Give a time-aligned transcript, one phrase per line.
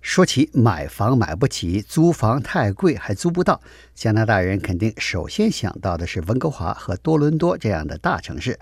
[0.00, 3.60] 说起买房买不起，租房太贵还租不到，
[3.94, 8.58] 加拿大人肯定首先想到的是温哥华和多伦多这样的大城市。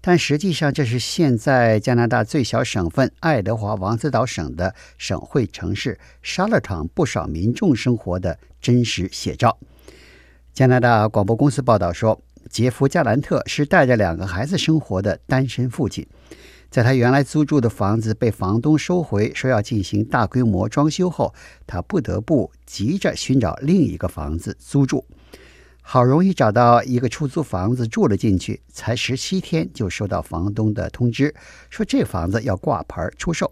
[0.00, 9.58] 但实际上，这是现在加拿大最小省份爱德华王子岛省的省会城市沙勒场不少民众生活的真实写照。
[10.54, 16.06] 加拿大广播公司报道说，杰夫·加兰特是带着两个孩子生活的单身父亲。
[16.70, 21.34] 在他原来租住的房子被房东收回，说要进行大规模装修后，
[21.66, 25.04] 他不得不急着寻找另一个房子租住。
[25.80, 31.34] 好容易找到一个出租房子住了进去，才十七天就收到房东的通知，
[31.70, 33.50] 说这房子要挂牌出售。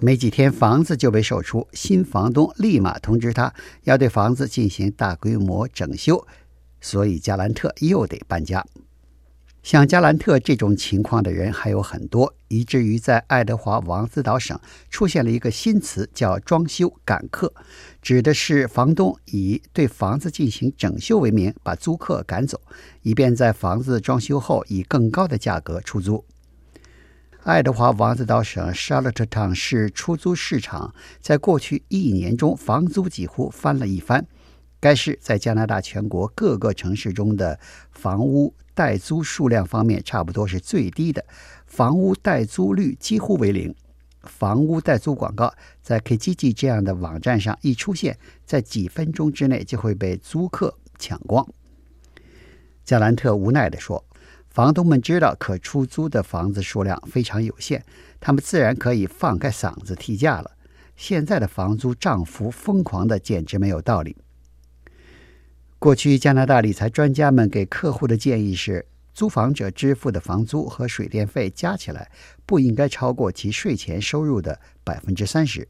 [0.00, 6.26] 没几天，房子就被售出，新房东立马通知他要对房子进行大规模整修，
[6.80, 8.66] 所以加兰特又得搬家。
[9.66, 14.56] 像加兰特这种情况的人还有很多，以至于在爱德华王子岛省
[14.90, 17.52] 出现了一个新词，叫“装修赶客”，
[18.00, 22.60] 指的是房东以对房子进行整修为名，把租客赶走，
[23.02, 26.24] 以便在房子装修后以更高的价格出租。
[27.42, 34.28] 爱德华王子岛省 Charlottetown 市出租市场在过去一年中房租几乎翻了一番，
[34.80, 37.58] 该市在加拿大全国各个城市中的
[37.90, 38.54] 房屋。
[38.74, 41.24] 代租数量方面差不多是最低的，
[41.64, 43.74] 房屋代租率几乎为零。
[44.24, 51.48] 房屋代租广告在 KGG 这样的网站上一出现，在几分钟之内就会被租客抢光。
[52.84, 54.04] 加兰特无奈地说
[54.50, 57.82] ：“房东们知道可出租的房子数量非常有限，
[58.20, 60.50] 他们自然可以放开嗓子提价了。
[60.96, 64.14] 现在的房租涨幅疯狂的，简直没有道理。”
[65.78, 72.10] 过去，加拿大理财专家们给客户的建议是：租房者支付的房租和水电费加起来
[72.46, 75.68] 不应该超过其税前收入的百分之三十。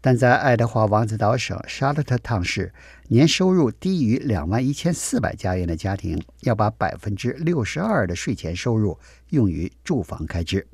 [0.00, 2.72] 但在爱德华王子岛省沙勒特汤市，
[3.08, 8.96] 年收入低于两万一千四百加元的家庭要把百分之六十二的税前收入
[9.30, 10.64] 用于住房开支。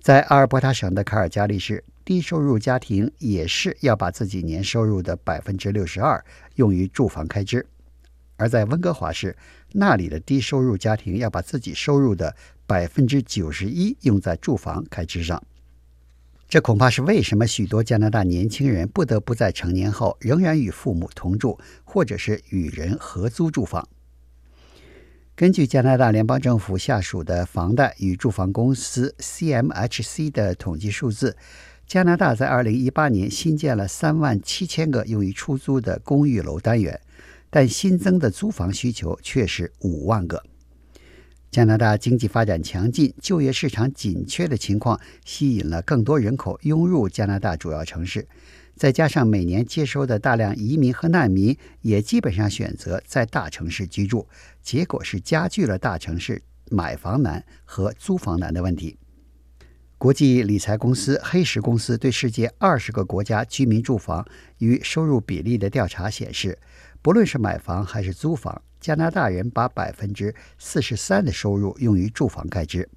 [0.00, 1.84] 在阿尔伯塔省的卡尔加利市。
[2.04, 6.24] 低收入家庭也是要把自己年收入的百分之六十二
[6.56, 7.66] 用于住房开支，
[8.36, 9.36] 而在温哥华市，
[9.72, 12.34] 那里的低收入家庭要把自己收入的
[12.66, 15.42] 百分之九十一用在住房开支上。
[16.48, 23.86] 这恐怕是为什么许多加拿大年轻人不得不在成年后仍然与父母同住，或者是与人合租住房。
[25.36, 31.36] 根据加拿大联邦政府下属的房贷与住房公司 CMHC 的统计数字。
[31.90, 37.00] 加拿大在二零一八年新建了三万七千个用于出租的公寓楼单元，
[37.50, 40.40] 但新增的租房需求却是五万个。
[41.50, 48.28] 加拿大经济发展强劲、就业市场紧缺的情况，吸引了更多人口涌入加拿大主要城市。
[48.76, 54.28] 再加上每年接收的大量移民和难民，也基本上选择在大城市居住，
[54.62, 56.40] 结果是加剧了大城市
[56.70, 58.96] 买房难和租房难的问题。
[60.00, 66.58] 国际理财公司黑石公司对世界二十个国家居民住房与收入比例的调查显示，
[67.02, 72.88] 不论是买房还是租房，加拿大人把百分之四十三的收入用于住房开支，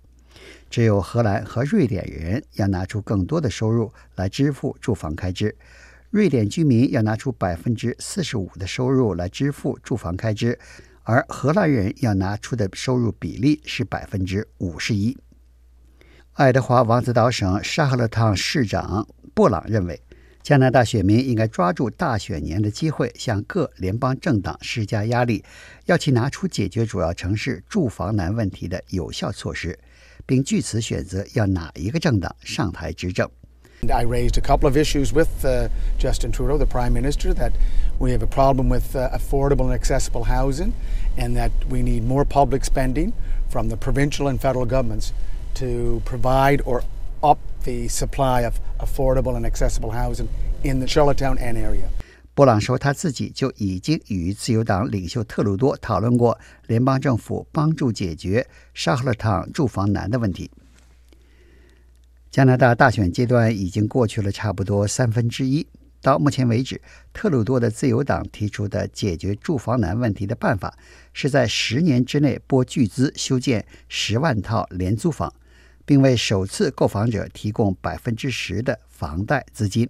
[0.70, 5.54] 只有荷兰和瑞典人要拿出更多的收入来支付住房开支。
[6.10, 10.58] 瑞典居民要拿出百分之四十五的收入来支付住房开支，
[11.02, 15.18] 而荷兰人要拿出的收入比例是百分之五十一。
[16.36, 20.02] 爱德华王子岛省沙赫勒汤市长布朗认为，
[20.42, 25.44] 加拿大选民应该抓住大选年的机会，向各联邦政党施加压力，
[25.86, 29.78] 要其拿出解决主要城市住房难问题的有效措施，
[30.26, 33.30] 并据此选择要哪一个政党上台执政。
[33.88, 35.30] I raised a couple of issues with
[36.00, 37.52] Justin Trudeau, the Prime Minister, that
[38.00, 40.72] we have a problem with affordable and accessible housing,
[41.16, 43.12] and that we need more public spending
[43.52, 45.14] from the provincial and federal governments.
[45.56, 46.82] To provide or
[47.22, 50.28] up the supply of affordable and accessible housing
[50.64, 51.86] in the Charlottetown an area
[52.36, 60.50] 布朗说，他自己就已经与自由党领袖特鲁多讨论过联邦政府帮助解决沙赫勒汤住房难的问题。
[62.32, 65.68] 加拿大大选阶段已经过去了差不多三分之一。
[66.02, 66.82] 到目前为止，
[67.14, 70.76] 特鲁多的自由党提出的解决住房难问题的办法，
[71.14, 75.32] 是在十年之内拨巨资修建十万套廉租房。
[75.86, 79.90] 并为首次购房者提供百分之十的房贷资金。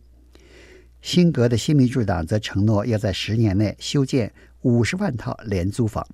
[1.01, 6.07] 辛格的新民主党则承诺要在十年内修建五十万套廉租房。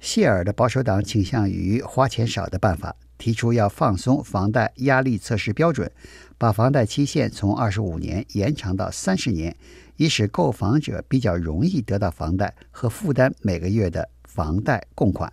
[0.00, 5.90] 谢尔的保守党倾向于花钱少的办法，提出要放松房贷压力测试标准，
[6.36, 9.56] 把房贷期限从二十五年延长到三十年，
[9.96, 15.32] 以使购房者比较容易得到房贷和负担每个月的房贷供款。